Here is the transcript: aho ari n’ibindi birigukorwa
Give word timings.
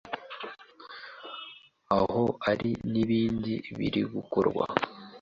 aho 1.99 2.23
ari 2.51 2.71
n’ibindi 2.91 3.53
birigukorwa 3.77 4.65